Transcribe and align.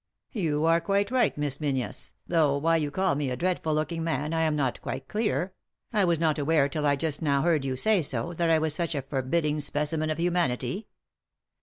"You 0.31 0.65
are 0.65 0.81
quite 0.81 1.11
right, 1.11 1.37
Miss 1.37 1.61
Menzies, 1.61 2.13
though 2.25 2.57
why 2.57 2.77
you 2.77 2.89
call 2.89 3.13
me 3.13 3.29
a 3.29 3.35
dreadful 3.37 3.75
looking 3.75 4.03
man 4.03 4.33
I 4.33 4.41
am 4.41 4.55
not 4.55 4.81
quite 4.81 5.07
clear; 5.07 5.53
I 5.93 6.05
was 6.05 6.17
not 6.17 6.39
aware 6.39 6.67
till 6.67 6.87
I 6.87 6.95
just 6.95 7.21
now 7.21 7.43
heard 7.43 7.63
you 7.63 7.75
say 7.75 8.01
so 8.01 8.33
that 8.33 8.49
I 8.49 8.57
was 8.57 8.73
such 8.73 8.95
a 8.95 9.03
forbidding 9.03 9.59
specimen 9.59 10.09
of 10.09 10.17
humanity. 10.19 10.87